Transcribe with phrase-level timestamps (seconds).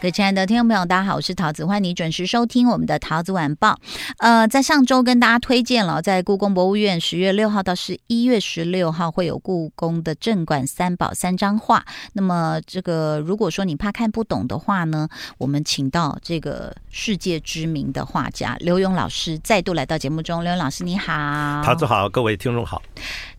[0.00, 3.76] 各位亲爱的听众朋友，大家好，我是桃子，欢迎你准时收听我们的桃子晚报。
[4.18, 11.84] 呃，在上周跟大家推荐了，在故宫博物院十月六号到十一月十六号会有故宫的镇馆三宝三张画。
[12.12, 20.44] 那么，这个如果说你怕看不懂的话呢，我们请到这个世界知名的画家刘勇老师再度来到节目中。
[20.44, 22.80] 刘勇老师，你好，桃子好，各位听众好。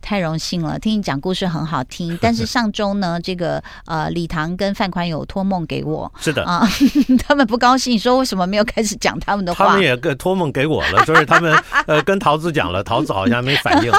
[0.09, 2.17] 太荣幸了，听你讲故事很好听。
[2.19, 6.67] 但是上周呢，这个呃，李唐跟范宽有托梦给我，是的啊，
[7.27, 9.67] 他们不高兴，说为什么没有开始讲他们的话？
[9.67, 13.91] 他们也托梦给我了， 就是他们呃跟桃子讲了，桃子好像没反应。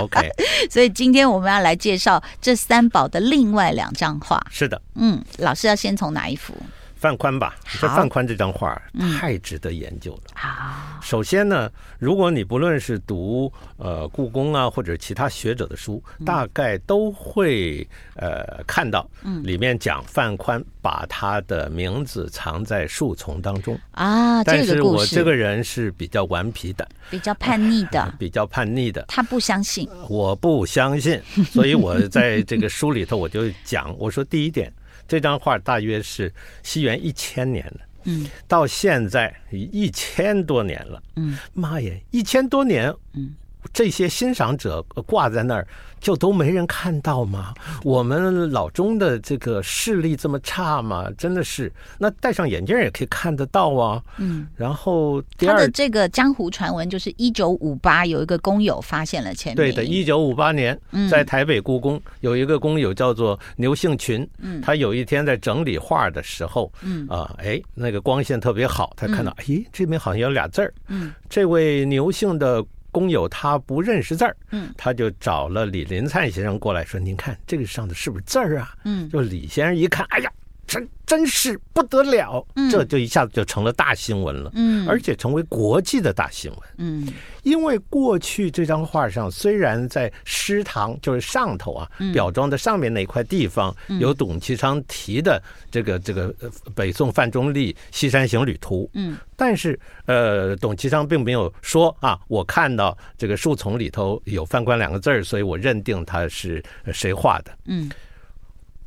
[0.00, 0.30] OK，
[0.70, 4.42] 所以今天我们要来介绍这三宝的另外两张画。
[4.50, 6.54] 是的，嗯，老师要先从哪一幅？
[7.02, 8.80] 范宽吧，这范宽这张画
[9.18, 10.20] 太值得研究了。
[10.36, 19.04] 好，首先呢，如果你不论是读呃故宫啊或者其他学者的书，大概都会呃看到，
[19.42, 24.44] 里面讲范宽把他的名字藏在树丛当中啊。
[24.44, 29.04] 但是我这个人是比较顽皮的，比较叛逆的， 比较叛逆的。
[29.08, 34.72] 他不相信，我不相信，所以我在这个书里头我就讲，我说第一点。
[35.08, 43.34] 这张画大约是西元一千年的，嗯，到现在一千多年了，嗯，妈耶，一千多年，嗯。
[43.72, 45.66] 这些欣赏者挂在那儿，
[46.00, 47.54] 就都没人看到吗？
[47.84, 51.08] 我们老中的这个视力这么差吗？
[51.16, 54.02] 真的是，那戴上眼镜也可以看得到啊。
[54.18, 59.56] 嗯，然后第二，他的这个江湖传闻就是一九五八有一个工友发现了签名。
[59.56, 60.78] 对的，一九五八年，
[61.10, 72.64] 在台北故宫有一个工友叫做牛幸群，嗯，他有一天在整理画的时候，嗯啊，哎，那个光线特别好，他看到，哎，这边好像有俩字儿，嗯，这位牛姓的。
[72.92, 80.31] 工友他不认识字儿，嗯，他就找了李林灿先生过来说：“您看这个上的是不是字儿啊？”嗯，就李先生一看，哎呀。
[80.72, 87.06] 真真是不得了，这就一下子就成了大新闻了，嗯，而且成为国际的大新闻，嗯，
[87.42, 96.34] 因为过去这张画上虽然在诗堂就是上头啊，表装的上面那块地方有董其昌题的这个这个
[96.74, 107.90] 北宋范仲立《西山行旅图》，嗯，但是呃，董其昌并没有说啊，我看到这个树丛里头有范官两个字儿，所以我认定他是谁画的，嗯。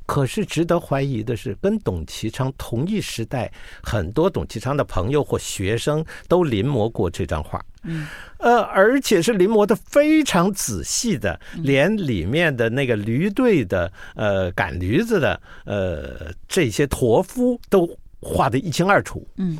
[0.05, 3.51] 可是值得怀疑的是，跟董其昌同一时代，
[3.81, 8.07] 很多董其昌的朋友或学生都临摹过这张画，嗯，
[8.37, 17.89] 呃，而且是临摹的非常仔细的，连里面的那个驴队的，呃，赶驴子的，呃，这些驼夫都
[18.21, 19.57] 画得一清二楚，嗯，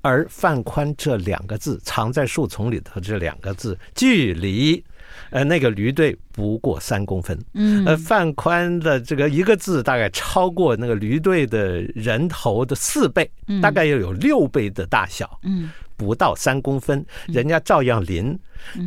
[0.00, 4.84] 而范宽这两个字藏在树丛里头，这两个字距离。
[5.30, 13.30] 呃，那个驴队不过三公分，嗯，呃，范宽的这个一个字大概超过那个驴队的人头的四倍，
[13.60, 18.38] 大概要有六倍的大小，嗯，不到三公分，人家照样临，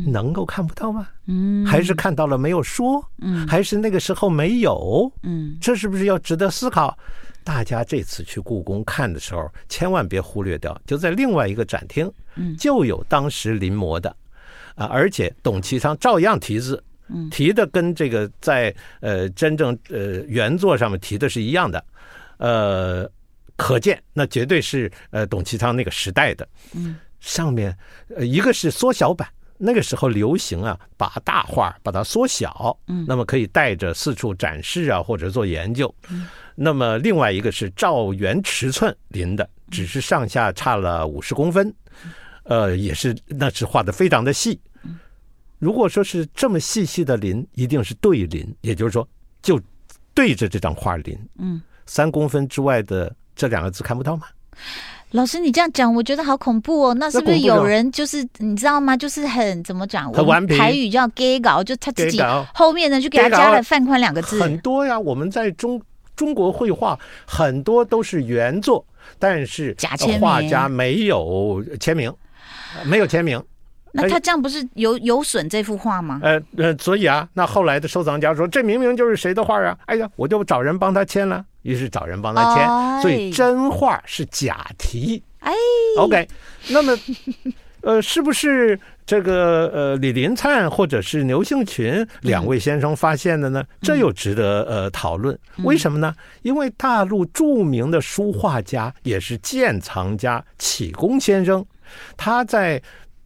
[0.06, 1.08] 能够看不到吗？
[1.26, 3.02] 嗯，还是看到了没有说？
[3.20, 5.10] 嗯，还是那个时候没有？
[5.22, 6.96] 嗯，这是不是要值得思考？
[7.44, 14.14] 大家这次去故宫看的时候，千万别忽略掉，就在另外一个展厅，嗯，就有当时临摹的。
[14.74, 16.82] 啊，而且董其昌照样题字，
[17.30, 21.84] 提的跟这个在呃真正呃原作上面提的是一样的，
[22.38, 23.10] 呃，
[23.56, 26.48] 可见那绝对是呃董其昌那个时代的。
[26.74, 27.76] 嗯，上面
[28.16, 29.28] 呃一个是缩小版，
[29.58, 35.94] 那个时候流行啊，把大画把它缩小，嗯，那么可以带着四处展示啊，或者做研究。
[36.10, 41.72] 嗯，那么另外一个是照原尺寸临的，只是上下差了五十公分。
[42.44, 44.58] 呃，也是，那是画的非常的细。
[45.58, 49.06] 如果说是这么细细的临，一定是对临，也就是说，
[49.40, 49.60] 就
[50.12, 51.16] 对着这张画临。
[51.38, 54.26] 嗯，三公分之外的这两个字看不到吗？
[55.12, 56.94] 老师，你这样讲，我觉得好恐怖哦。
[56.94, 58.96] 那是不是有人就是你知道吗？
[58.96, 60.12] 就是很怎么讲？
[60.12, 60.56] 很顽皮。
[60.56, 62.20] 台语叫 gay 搞，就他自己
[62.54, 64.42] 后面呢就给他加了范宽两个字。
[64.42, 65.80] 很多呀，我们在中
[66.16, 68.84] 中国绘画很多都是原作，
[69.18, 72.12] 但是假签，画家没有签名。
[72.84, 73.42] 没有签名，
[73.92, 76.20] 那他这样不是有有损这幅画吗？
[76.22, 79.76] 呃呃，所以啊，那后来的收藏家说，这明明就是谁的画啊！
[79.86, 85.22] 哎呀，我就找人帮他签了，于是找人帮他签，哎、所以真画是假题。
[85.40, 85.52] 哎
[85.98, 86.26] ，OK，
[86.68, 86.96] 那么
[87.82, 93.60] 呃，是不是这个呃李林灿或者是牛性群两位先生发现的呢？
[93.60, 95.36] 嗯、这又值得呃讨论。
[95.64, 96.14] 为什么呢？
[96.42, 101.66] 因为大陆著名的书画家也是鉴藏家启功先生，
[102.16, 102.82] 他在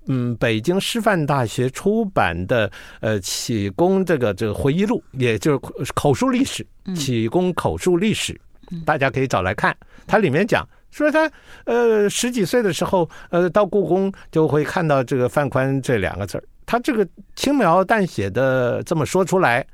[0.06, 2.70] 嗯北京师范大学出版的
[3.00, 5.52] 呃启功这个这个回忆录，也就
[5.84, 8.38] 是口述历史，启功口述历史，
[8.84, 9.76] 大家可以找来看。
[10.06, 10.66] 它里面讲。
[10.92, 11.30] 说他
[11.66, 19.66] 呃十几岁的时候，呃到故宫就会看到这个范宽这两个字儿，他这个轻描淡写的这么说出来，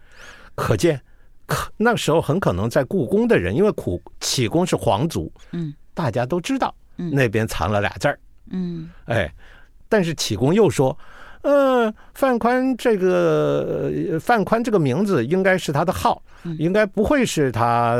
[0.57, 1.01] 可见
[1.47, 8.19] 可那时候很可能在故宫的人，因为苦启功是皇族，嗯，大家都知道，那边藏了俩字儿，嗯，
[9.07, 9.33] 哎，
[9.89, 10.97] 但是启功又说。
[11.43, 13.91] 呃，范宽这个
[14.21, 16.23] 范宽这个名字应该是他的号，
[16.57, 17.97] 应该不会是他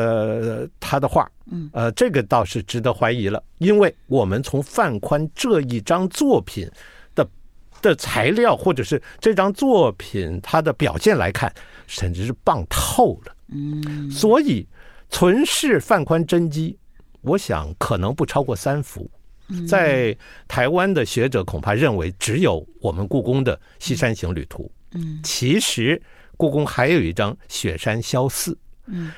[0.79, 1.29] 他的画。
[1.73, 6.71] 呃，这个倒是值得怀疑了，因为我们从范宽这一张作品
[7.17, 7.29] 的
[7.81, 11.53] 的材料，或者是这张作品它的表现来看，
[11.89, 13.35] 甚至是棒透了。
[13.49, 14.65] 嗯，所以
[15.11, 16.79] 存世范宽真迹，
[17.23, 19.11] 我想可能不超过三幅。
[19.67, 20.17] 在
[20.49, 24.71] 台湾的学者恐怕认为只有我们故宫的《西山行旅图》。
[24.99, 26.01] 嗯，其实
[26.37, 28.53] 故宫还有一张《雪山萧寺》。
[28.87, 29.13] 嗯，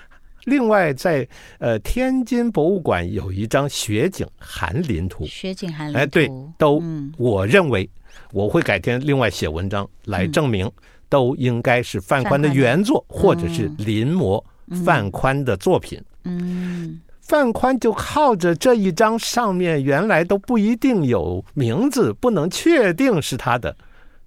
[0.45, 1.27] 另外在
[1.59, 5.25] 呃天津博物馆有一张《雪景寒林图》。
[5.27, 5.99] 雪景寒林图。
[5.99, 6.83] 哎，对，都
[7.17, 7.89] 我认为
[8.33, 10.71] 我会改天另外写文章来证明，
[11.09, 14.43] 都应该是范宽的原作，或者是临摹
[14.85, 16.01] 范宽的作品。
[16.25, 17.01] 嗯。
[17.27, 23.75] 范宽就靠着这一张上面原来都不一定有名字，不能确定是他的，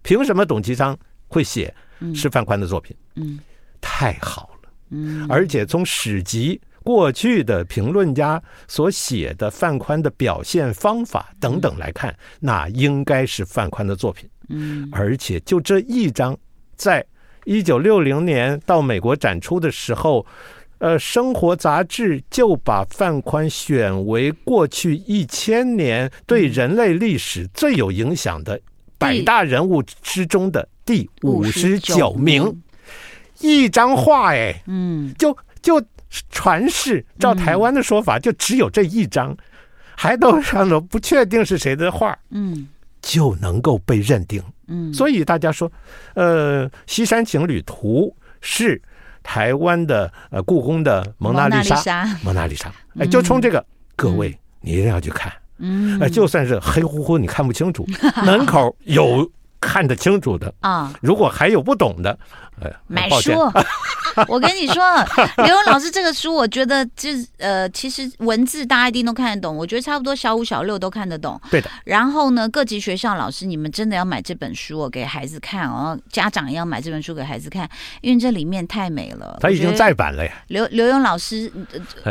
[0.01, 0.97] 凭什么董其昌
[1.27, 1.71] 会写
[2.15, 2.97] 是范宽的作品？
[3.13, 3.39] 嗯，
[3.79, 14.27] 太好了，嗯，而且从史籍过去的评论家所写的范宽的表现方法等等来看，那应该是范宽的作品。
[14.49, 16.35] 嗯，而且就这一张，
[16.75, 17.05] 在
[17.45, 20.25] 一九六零年到美国展出的时候。
[20.79, 28.59] 呃，生活杂志就把范宽选为过去一千年对人类历史最有影响的
[28.97, 32.61] 百大人物之中的第五十九名。
[33.39, 35.83] 一张画，哎，嗯，就就
[36.29, 39.35] 传世，照台湾的说法，就只有这一张，
[39.95, 42.67] 还都上了不确定是谁的画，嗯，
[43.01, 45.71] 就能够被认定，嗯，所以大家说，
[46.13, 48.79] 呃，《西山情侣图》是。
[49.27, 53.63] 台湾的呃故宫的蒙娜丽莎，蒙娜丽莎，哎，就冲这个，
[53.93, 57.85] 各位你一定要去看，嗯，哎，就算是黑乎乎你看不清楚，
[58.23, 59.29] 门口有
[59.59, 62.17] 看得清楚的啊，如果还有不懂的，
[62.61, 63.33] 呃，买书。
[64.27, 64.83] 我跟你说，
[65.37, 71.39] 刘勇老师这个书，我觉得就是呃，其实文字大家一定都看得懂，我觉得差不多小五、小六都看得懂。
[71.51, 71.69] 对的。
[71.85, 75.97] 然后呢，各级学校老师，你们真的要买这本书哦，给孩子看哦。
[76.11, 77.69] 家长也要买这本书给孩子看，
[78.01, 79.37] 因为这里面太美了。
[79.39, 80.43] 他已经再版了呀。
[80.47, 81.51] 刘刘勇老师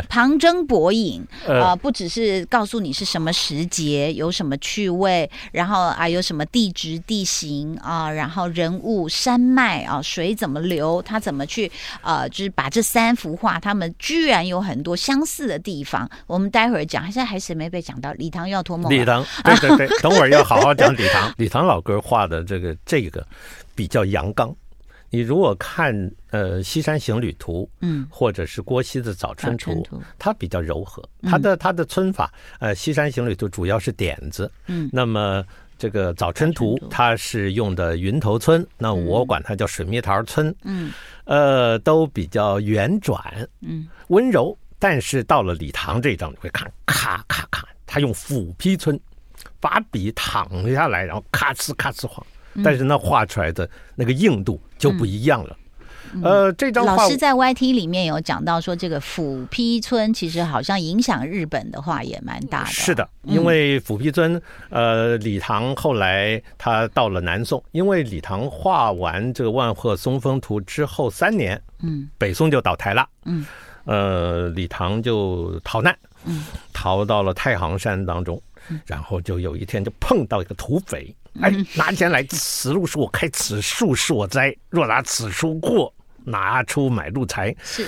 [0.07, 11.71] 旁征博引啊，不只是告诉你是什么时节，有什么趣味，然后啊有什么地质地形啊，然后人物山脉啊，水怎么流，他怎么去。
[12.01, 16.09] 呃，就是把这三幅画，他们居然有很多相似的地方。
[16.25, 18.11] 我们待会儿讲，现在还是没被讲到。
[18.13, 18.91] 李唐又要托梦。
[18.91, 21.33] 李唐， 对对对，等会儿要好好讲李唐。
[21.37, 23.25] 李唐老哥画的这个这个
[23.75, 24.55] 比较阳刚。
[25.09, 25.93] 你如果看
[26.31, 29.71] 呃《西山行旅图》，嗯，或者是郭熙的《早春图》，
[30.19, 31.01] 它比较柔和。
[31.23, 35.43] 它的它的皴法，呃，《西山行旅图》主要是点子，嗯，那么。
[35.77, 40.91] 这个早春图，它是用的云头皴，那我管它叫水蜜桃皴，嗯，
[41.25, 44.57] 呃，都比较圆转，嗯，温柔。
[44.79, 48.99] 但是到了李唐这一张，你会看，咔咔咔，他用斧劈皴，
[49.59, 52.23] 把笔躺下来，然后咔哧咔哧画，
[52.63, 55.57] 但是那画出来的那个硬度就不一样了。
[55.59, 55.66] 嗯
[56.23, 62.69] 呃，这张画老师在 YT 里面有讲到说，这个斧劈村其实好像影响日本的话也蛮大的。
[62.69, 73.45] 是的，因为斧劈村，呃，李唐后来他到了南宋，因为李唐画完这个《万壑松风图》之后三年，嗯，北宋就倒台了，嗯，
[73.85, 78.41] 呃，李唐就逃难，嗯，逃到了太行山当中，
[78.85, 85.93] 然后就有一天就碰到一个土匪，哎，拿钱来，此路是我开，此树是我栽，若拿此树过。
[86.27, 87.85] 拿出买路财是，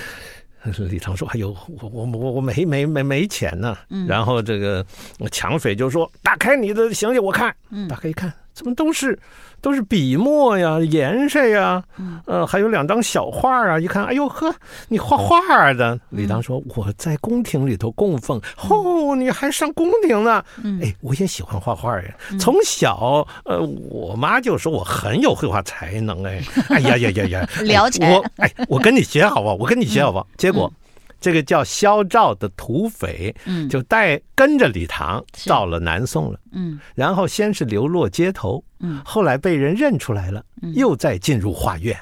[0.88, 4.84] 李唐说：“哎呦，我我我我没没没没钱呢。”嗯然后这个
[5.30, 9.18] 抢匪就说：“打开你的行李，我看。”嗯打开一看，怎么都是
[9.62, 11.82] 都是笔墨呀、颜色呀，
[12.26, 13.80] 呃，还有两张小画啊。
[13.80, 14.54] 一看，哎呦呵，
[14.88, 15.98] 你画画的。
[16.10, 18.38] 李唐说：“我在宫廷里头供奉。”
[18.68, 20.44] 哦，你还上宫廷呢？
[20.82, 22.14] 哎，我也喜欢画画呀。
[22.38, 26.22] 从小，呃，我妈就说我很有绘画才能。
[26.24, 28.04] 哎，哎呀呀呀呀，了解。
[28.04, 29.54] 我哎，我跟你学好不好？
[29.54, 30.26] 我跟你学好不好？
[30.36, 30.70] 结果。
[31.20, 40.42] 这个叫萧照的土匪，嗯，就带跟着李唐到了南宋了，嗯，然后先是流落街头，嗯，后来被人认出来了，
[40.74, 41.96] 又再进入画院。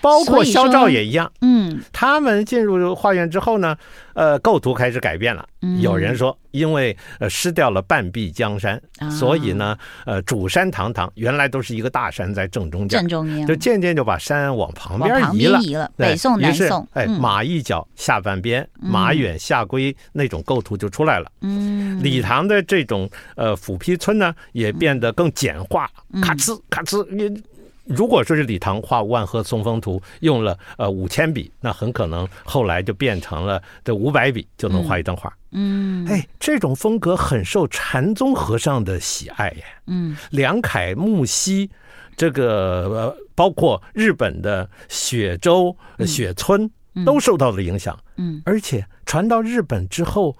[0.00, 1.51] 包括萧照也一样，嗯，
[1.90, 3.76] 他们进入画院之后呢，
[4.14, 5.44] 呃，构图开始改变了。
[5.80, 15.60] 有人说，因为呃失掉了半壁江山，所以呢，呃，主山堂堂原来都是一个大山在正中间，正中央，就渐渐就把山往旁边移了。
[15.60, 21.30] 移了，北宋、南宋，哎，马一角下半边，马远下归那种构图就出来了。
[21.42, 25.88] 嗯，李唐的这种呃斧劈村呢，也变得更简化，
[26.20, 27.42] 咔哧咔哧你。
[27.84, 35.32] 如果说是李唐画《万壑松风图》用了呃五千笔，那很可能后来就变成了这五百笔就能画一张画。
[35.50, 39.64] 嗯，哎，这种风格很受禅宗和尚的喜爱呀。
[39.86, 41.70] 嗯，梁楷、木西，
[42.16, 46.70] 这个呃，包括日本的雪舟、雪村
[47.04, 47.98] 都受到了影响。
[48.16, 50.36] 嗯，而且传到日本之后，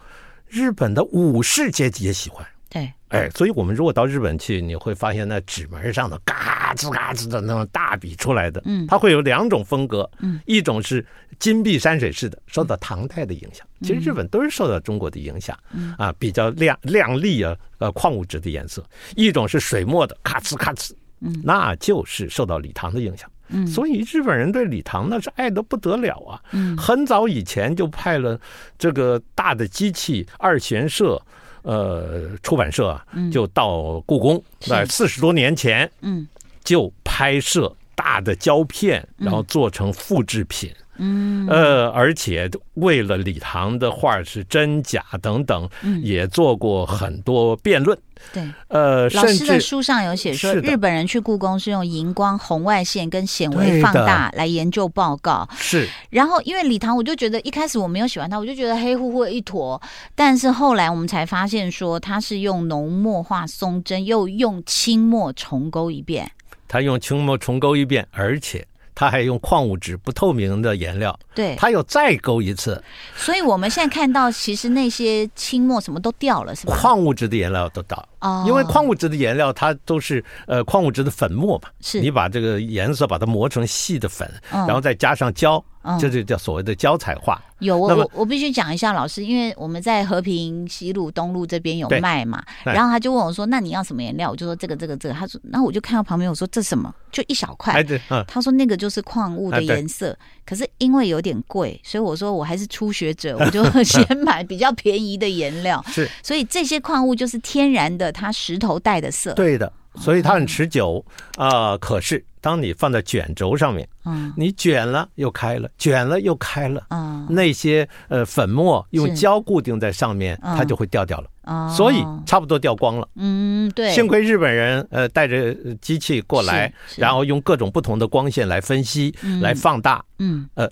[0.48, 2.46] 日本的武士阶级也喜欢。
[2.70, 11.04] 对，哎，所以我们如果到日本去，你会发现那纸门上的嘎吱嘎吱的那种大笔出来的，嗯，它会有两种风格，嗯，一种是
[11.38, 15.94] 金碧山水式的，受到唐代的影响，其实日本都是受到中国的影响，嗯。
[15.98, 18.82] 啊，比较亮亮丽啊，呃，矿物质的颜色，
[19.14, 28.40] 一种是水墨的，咔哧咔哧，嗯，那就是受到李唐的影响，嗯，所以日本人对李唐那是爱得不得了啊，嗯，很早以前就派了
[28.78, 31.20] 这个大的机器二玄社。
[31.62, 36.26] 呃，出版社啊，就到故宫，在四十多年前，嗯，
[36.64, 40.70] 就拍摄大的胶片，然后做成复制品。
[40.96, 45.68] 嗯，呃，而且为了李唐的画是真假等等，
[46.02, 47.98] 也做过很多辩论。
[48.32, 55.48] 对，呃，老师的书上有写说，日本人去故宫是用荧光、红外线跟显微放大来研究报告。
[55.56, 59.80] 是，然后因为李唐，我就觉得一开始我没有喜欢他，我就觉得黑乎乎的一坨。
[60.14, 66.30] 但是后来我们才发现说，他是用浓墨画松针，又用清墨重勾一遍。
[66.68, 68.64] 他用清墨重勾一遍，而且。
[68.94, 72.82] 他还用矿物质不透明的颜料，对，他又再勾一次，
[73.16, 76.76] 所以我们现在看到，其实那些清墨什么都掉了，是吧？
[76.78, 85.62] 矿物质的颜料都掉，哦，因为矿物质的颜料它都是呃矿物质的粉末嘛，是你把这个颜色把它磨成细的粉，然后再加上胶。
[85.98, 87.42] 这就叫所谓的胶彩画。
[87.58, 96.94] 有我我我必须讲一下老师，因为我们在和平西路东路这边有卖嘛，然后他就问我说：“那你要什么颜料？”我就说：“这个这个这个。”他说：“那我就看到旁边，我说这什么？
[97.10, 97.84] 就一小块。”
[98.28, 105.84] 他说：“那个就是矿物的颜色，可是因为有点贵，所以我说我还是初学者，我就先买比较便宜的颜料。
[105.88, 109.34] 是，所以这些矿物就是天然的，它石头带的色。
[109.34, 111.04] 对的。”所以它很持久。
[111.36, 130.66] 啊、呃，可是当你放在卷轴上面，嗯，你卷了又开了，卷了又开了，嗯，那些呃粉末用胶固定在上面，它就会掉掉了，哦，所以差不多掉光了，嗯，对，幸亏日本人呃带着机器过来，然后用各种不同的光线来分析，来放大，嗯，呃。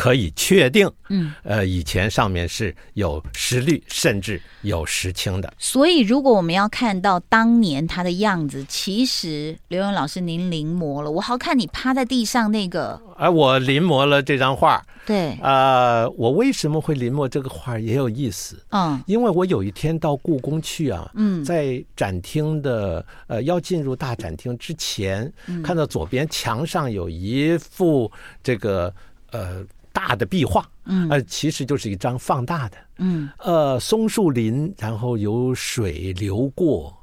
[0.00, 5.52] 可以确定，嗯，呃，以前上面是有石绿，甚至有石青的。
[5.58, 11.10] 所以，如果我们要看到当年它的样子，其实刘勇老师您临摹了。
[11.10, 14.82] 我好看你趴在地上那个，哎，我临摹了这张画。
[15.04, 18.56] 对，啊、呃，我为什么会临摹这个画也有意思。
[18.70, 28.10] 嗯，因为我有一天到故宫去啊，嗯，在展厅的呃要进入大展厅之前，嗯、看到左边墙上有一幅
[28.42, 28.90] 这个
[29.32, 29.62] 呃。
[30.00, 36.96] 大的壁画，嗯，呃，其实就是一张放大的，嗯，呃，松树林，然后有水流过，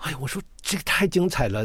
[0.00, 1.64] 哎呀，我说这个太精彩了。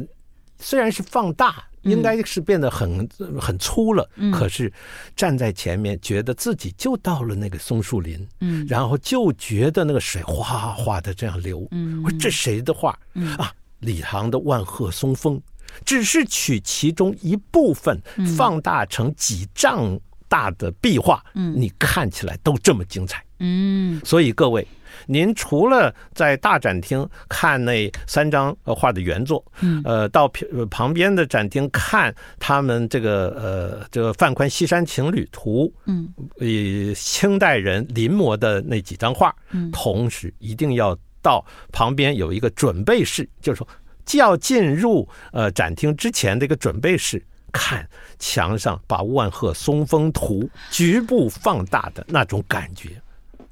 [0.59, 4.71] 虽然是放大，应该是变得很很粗了，嗯，可是
[5.15, 12.95] 站在前面，觉得自己就到了那个松树林，嗯，然后就觉得那个水哗哗的这样流，嗯，我说这谁的画？
[13.15, 13.35] 嗯。
[13.37, 15.37] 啊，李唐的《万壑松风》，
[15.83, 17.99] 只是取其中一部分
[18.37, 19.99] 放大成几丈。
[20.31, 24.65] 大的壁画，嗯，你看起来都这么精彩，嗯，所以各位，
[25.05, 30.31] 您除了在大展厅看那三张画的原作，嗯，呃，到
[30.69, 36.07] 旁边的展厅看他们这个呃这个范宽《西山情侣图》，嗯，
[36.39, 43.67] 以清代人临摹的那几张画，嗯，同时一定要到旁边有一个准备室，就是说。
[44.03, 47.87] 既要进入呃展厅之前的一个准备室，看
[48.19, 52.89] 墙上把万壑松风图局部放大的那种感觉。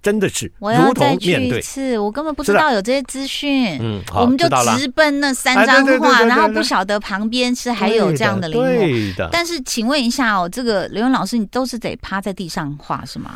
[0.02, 3.78] 真的是，我要再去一次，我根本不知道有这些资讯。
[3.82, 8.64] 嗯，我们就直奔那三张画，然后不晓得旁边是还有这样的临摹。
[8.64, 9.28] 对的。
[9.30, 13.36] 但是，请问一下哦，这个刘勇老师，你都是得趴在地上画是吗？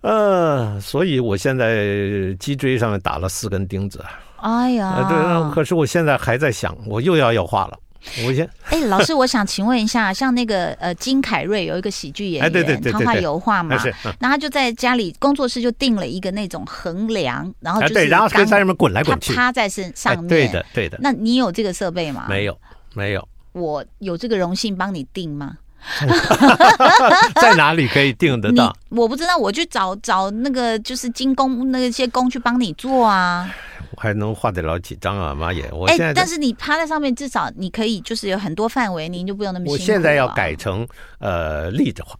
[0.00, 4.02] 呃，所以我现在脊椎上面打了四根钉子。
[4.36, 7.78] 哎呀，呃，对，可是我现在还在想，我又要要画了。
[8.24, 13.76] 我先哎，老师，我想请问一下， 像那个呃金凯瑞有一个喜剧演员，哎、对对对他画油画嘛，
[14.20, 20.98] 然后他就在家里工作室就定了一个那种横梁，然后就对，然后可以在上面滚来滚去，他趴在身上面，哎、对的对的。
[21.00, 22.26] 那你有这个设备吗？
[22.28, 22.58] 没有
[22.94, 25.56] 没有，我有这个荣幸帮你定吗？
[27.40, 28.74] 在哪里可以订得到？
[28.90, 33.48] 我不知道，我去找找那个就是金工那些工去帮你做啊。
[33.92, 35.68] 我还能画得了几张啊，妈耶！
[35.72, 39.82] 我现在、欸、但是你趴在上面，至少你可以就是有很多范围，您就不用那么辛苦。
[39.82, 40.86] 我现在要改成
[41.18, 42.14] 呃立着画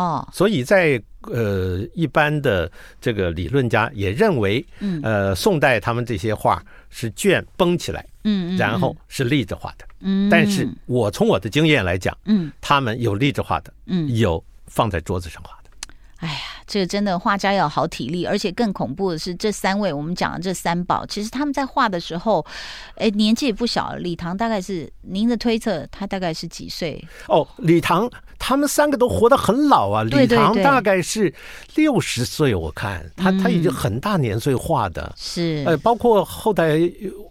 [0.00, 5.00] 哦，所以在呃一般的这个理论家也认为，嗯。
[5.02, 15.70] 呃宋代他们这些画是卷绷起来，嗯，然后是立着画的，嗯，但是我从我的经验来讲，嗯，他们有立着画的，嗯，有放在桌子上画的。
[16.16, 22.46] 哎呀，这个真的画家要好体力，而且更恐怖的是，这三位我们讲的这三宝，其实他们在画的时候，
[22.94, 23.96] 哎，年纪也不小。
[23.96, 27.04] 李唐大概是您的推测，他大概是几岁？
[27.26, 28.08] 哦，李唐
[28.38, 30.04] 他们三个都活得很老啊。
[30.04, 31.34] 李唐大概是
[31.74, 35.64] 六十岁，我看他他已经很大年岁画的，是。
[35.66, 36.78] 呃，包括后代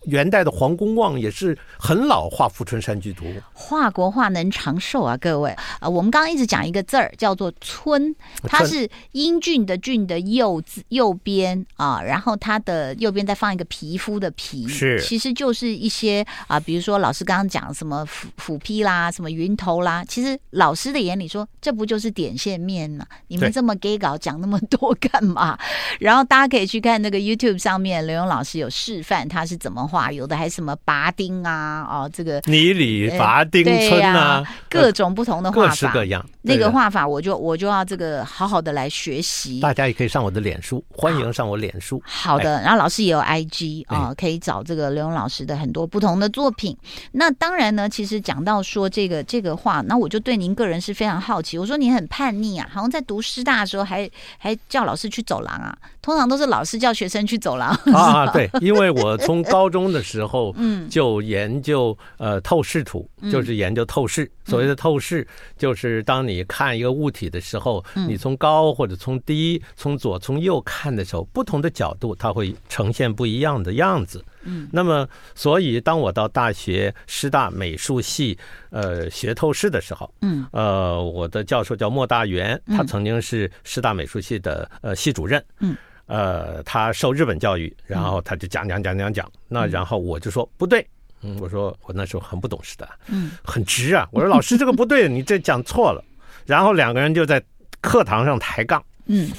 [0.03, 3.23] 元代的黄公望也是很老画《富春山居图》。
[3.53, 8.79] 画国画能长寿啊，各位啊，我们刚刚一直讲一个字儿叫做“村”，它是。
[8.79, 8.89] 是
[9.29, 23.05] 英俊的俊的右字右边啊，然后它的右边再放一个皮肤的皮，是其实就是一些啊，比如说老师刚刚讲什么斧斧劈啦，什么云头啦，其实老师的眼里说，这不就是点线面呢？
[23.27, 25.55] 你们这么 gay 稿讲那么多干嘛？
[25.99, 36.25] 然后大家可以去看那个 YouTube 上面，刘勇老师有示范他是怎么画，有的还什么拔钉啊，哦，这个泥里拔钉村啊，啊，各种不同的画法，各式各样。
[36.41, 39.59] 那个画法，我就我就要这个好好的来学习。
[39.59, 42.01] 大家也可以上我的脸书，欢迎上我脸书。
[42.05, 46.77] 好的，哎、然后老师也有 IG 啊、呃，可以找这个刘勇老师的很多不同的作品。
[47.11, 51.57] 那当然呢，其实讲到说这个这个话，那我就对您个人是非常好奇。
[51.57, 55.77] 我说你很叛逆啊，好像在读师大的时候还还叫老师去走廊啊。
[56.01, 58.27] 通常都是老师叫学生去走廊啊。
[58.31, 64.29] 对， 因为我从高中的时候嗯就研究呃透视图，就是研究透视。
[64.45, 65.27] 所谓的透视，
[65.57, 74.21] 就是当你看一个物体的时候，你从高或者从低、从左从右看的时候，不同的角度它会呈现不一样的样子。
[74.43, 78.37] 嗯，那么所以当我到大学师大美术系
[78.69, 85.41] 呃学透视的时候，嗯，呃，我的教授叫莫大元，他曾经是师大美术系的呃系主任。
[85.59, 90.85] 嗯，呃，他受日本教育，然后他就讲讲讲讲讲，那然后我就说不对。
[91.21, 94.07] 嗯，我说我那时候很不懂事的，嗯，很直啊。
[94.11, 96.01] 我说老师这个不对，你这讲错了。
[96.45, 97.43] 然后两个人就在
[97.81, 99.29] 课堂上抬杠，嗯，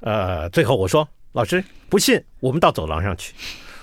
[0.00, 3.32] 呃，最后我说老师不信，我们到走廊上去。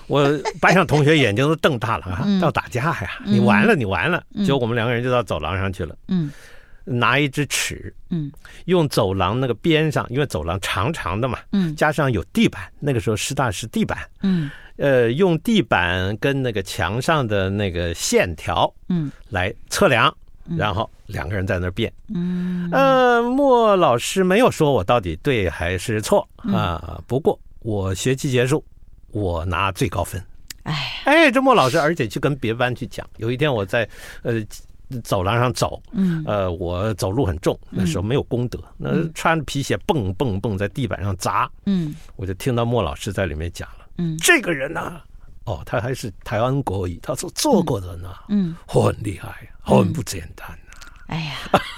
[0.08, 3.20] 我班上同学眼睛都瞪大了 啊，要打架呀？
[3.26, 4.24] 你完了，你完了。
[4.46, 6.32] 结果我们两个人就到走廊上去了，嗯，
[6.84, 8.32] 拿一支尺，嗯，
[8.66, 14.52] 用走廊那个边上，因为走廊长长的嘛，嗯，加上有地板，那个时候师大是地板，嗯。
[14.78, 20.12] 呃，用地板跟那个墙上的那个线条，嗯，来测量，
[20.58, 27.02] 然后两个人在那儿辩，嗯，呃，莫老师没有说我到底对还是错啊。
[27.08, 28.64] 不过我学期结束，
[29.12, 30.22] 我拿最高分。
[30.64, 33.08] 哎，哎，这莫老师，而且去跟别班去讲。
[33.18, 33.88] 有一天我在
[34.22, 34.34] 呃
[35.04, 43.88] 走廊上走，嗯，呃，我走路很重，那时候没有功德，那穿着皮鞋蹦蹦蹦在地板上砸，嗯，我就听到莫老师在里面讲了。
[43.98, 45.04] 嗯，这个人呢、啊，
[45.46, 50.48] 哦，他还是台湾国语，他说做过的呢，嗯，很厉害，很不简单。
[51.08, 51.34] 哎呀，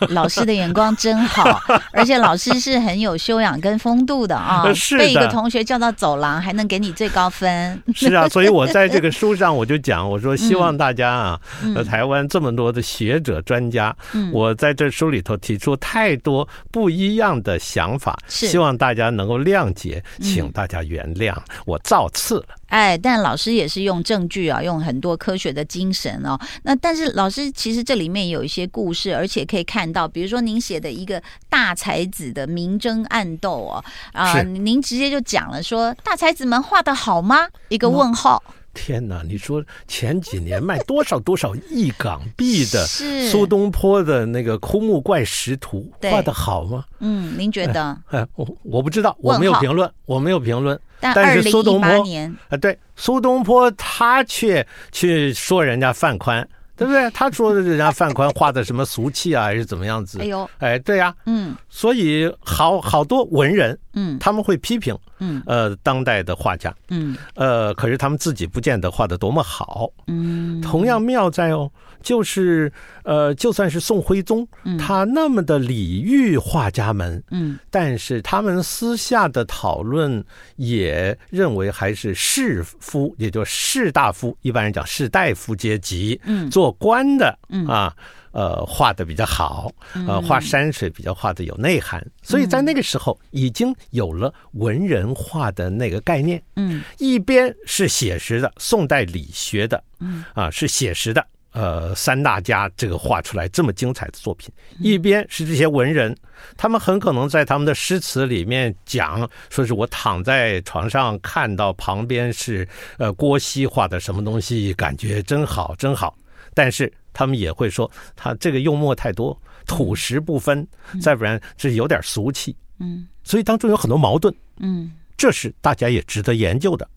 [0.10, 1.60] 老师的眼光真好，
[1.92, 4.62] 而且老师是很有修养跟风度的啊。
[4.76, 7.82] 是被一个同学叫到走廊，还能给你最高分。
[7.96, 22.46] 是啊，所以我在这个书上我就讲，我说希望大家啊，嗯、台湾这么多的学者专家，嗯、我在这书里头提出太多不一样的想法，希望大家能够谅解，请大家原谅，我造次了。
[22.74, 26.36] 哎，但老师也是用证据啊，用很多科学的精神哦。
[26.64, 37.48] 那但是老师其实这里面有一些故事，而且可以看到，比如说您写的一个大才子的明争暗斗哦，啊，您直接就讲了说大才子们画的好吗？
[37.70, 38.42] 一个问号。
[38.74, 39.22] 天哪！
[39.26, 42.86] 你说前几年卖多少多少亿港币的
[43.30, 46.86] 苏东坡的那个枯木怪石图画的好吗？
[47.00, 47.98] 嗯，您觉得？
[48.08, 50.80] 哎，哎我我不知道，我没有评论，我没有评论。
[51.00, 56.48] 但，但是苏东坡年啊，对苏东坡他却去说人家范宽。
[56.76, 57.10] 对不对？
[57.12, 60.20] 他说的人家范宽画的什么俗气啊，还是怎么样子？
[60.20, 71.70] 哎呦，哎，对呀、啊，嗯，所以好好多文人，嗯，他们会批评，嗯，呃，当代的画家，嗯，呃，可是他们自己不见得画的多么好，嗯，同样妙在哦。
[72.02, 72.70] 就是
[73.06, 74.46] 呃，就算是宋徽宗，
[74.78, 80.22] 他那么的礼遇画家们，嗯，但是他们私下的讨论
[80.58, 87.66] 也认为还是士夫，也就士大夫，一般人讲士大夫阶级，嗯，做官的，嗯。
[87.68, 87.96] 啊，
[88.32, 89.72] 呃，画的比较好，
[90.08, 101.24] 呃，画山水比较画的有内涵，所以在那个时候已经有了文人画的那个概念，嗯，一边是写实的，宋代理学的，嗯，啊，是写实的。
[101.52, 106.18] 呃，三大家这个画出来这么精彩的作品，一边是这些文人，
[106.58, 116.18] 他们很可能在他们的诗词里面讲，说是我躺在床上看到旁边是呃郭熙画的什么东西，感觉真好真好。
[116.54, 120.68] 但是他们也会说，他这个幽默太多，土石不分，
[121.02, 122.56] 再不然这有点俗气。
[122.80, 124.34] 嗯，所以当中有很多矛盾。
[124.58, 126.88] 嗯，这是大家也值得研究的。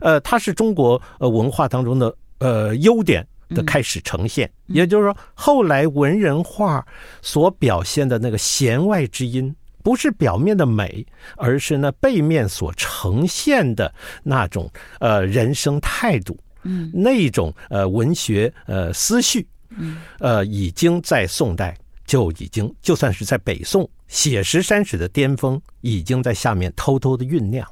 [0.00, 3.26] 呃，它是中国呃文化当中的呃优点。
[3.50, 6.84] 的开始呈现，也就是说，后来文人画
[7.22, 21.76] 所表现的那个弦外之音，不是表面的美，而是那背面所呈现的那种呃人生态度，嗯，那种呃文学呃思绪，嗯，呃，已经在宋代
[22.06, 27.66] 就已经，就算是在北宋写实山水的巅峰，已经在下面偷偷的酝酿。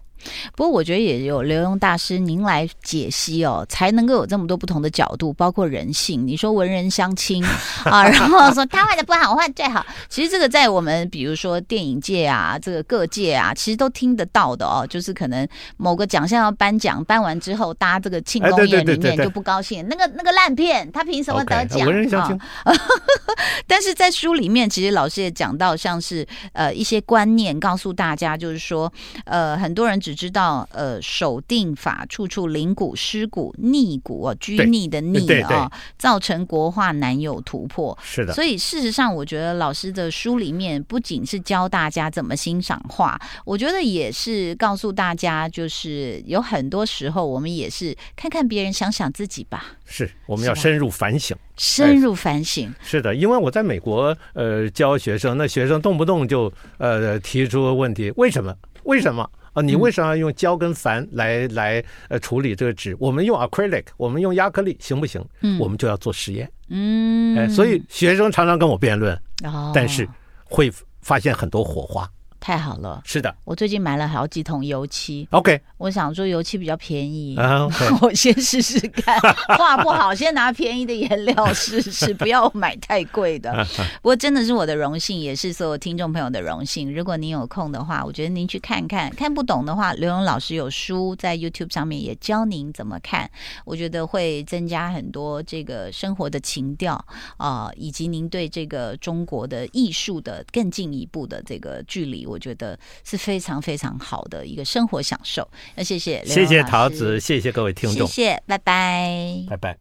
[0.57, 6.27] 不过我觉得也有刘墉大师您来解析哦，才能够有这么多不同的角度，包括人性。
[6.27, 7.45] 你说文人相亲
[7.85, 9.85] 啊，然后说他画的不好，我画最好。
[10.09, 14.87] 其实这个在我们比如说电影界啊，这个各界啊，其实都听得到的哦。
[14.89, 21.87] 就是可能某个奖项要颁奖，颁完之后，大家这个庆功宴里面就不高兴，那个那个烂片，他凭什么得奖？
[21.87, 22.39] 文人相轻。
[23.67, 28.93] 但是在书里面，其实老师也讲到，像是呃一些观念，告诉大家，就是说
[29.25, 37.97] 呃很多人只知道呃，守定法，处处灵骨、尸骨、逆骨哦，拘泥的逆啊，造成国画难有突破。
[38.03, 49.65] 是的，所以事实上，我觉得老师的书里面不仅是教大家怎么欣赏画，我觉得也是告诉大家，就是有很多时候我们也是看看别人，想想自己吧。
[49.85, 52.73] 是，我们要深入反省，深入反省。
[52.83, 58.55] 是的，因为我在美国呃教学生，那学生动不动就呃提出问题，为什么？
[58.85, 59.29] 为什么？
[59.33, 62.95] 嗯啊，你为什么要用胶跟矾来来呃处理这个纸？
[63.01, 65.25] 我们用 acrylic，我们用亚克力行不行？
[65.41, 66.51] 嗯，我们就要做实验。
[66.69, 69.15] 嗯，哎，所以学生常常跟我辩论，
[69.45, 70.07] 哦，但是
[70.45, 72.09] 会发现很多火花。
[72.45, 75.27] 太好了，是的，我最近买了好几桶油漆。
[75.31, 77.97] OK，我想说油漆比较便宜啊，uh, okay.
[78.05, 79.19] 我先试试看，
[79.57, 83.67] 画不好先拿便宜的颜料试试， 不要买太贵的。
[84.03, 86.95] 不过真的是我的荣幸，也是所有听众朋友的荣幸。
[86.95, 93.31] 如果您有空的话，我觉得您去看看，看不懂的话，刘勇老师有书在 YouTube 上面也教您怎么看，
[93.65, 96.93] 我觉得会增加很多这个生活的情调
[97.39, 102.34] 啊、呃，以及您对这个中国的艺术的更进一步的这个距离。
[102.35, 105.49] 我觉得是非常非常好的一个生活享受。
[105.77, 109.73] 那谢谢，谢谢桃子，谢谢各位听众，谢谢，拜拜，拜拜。